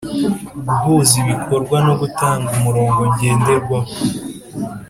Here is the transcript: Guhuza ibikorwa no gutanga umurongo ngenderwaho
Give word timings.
Guhuza 0.67 1.13
ibikorwa 1.23 1.77
no 1.87 1.93
gutanga 2.01 2.47
umurongo 2.57 3.01
ngenderwaho 3.13 3.91